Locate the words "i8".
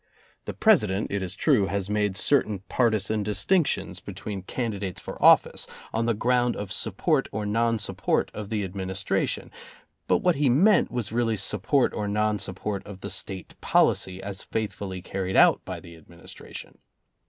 4.13-4.17